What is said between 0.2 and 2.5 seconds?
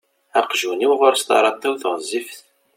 Aqjun-iw ɣur-s taṛatiwt ɣezzifet.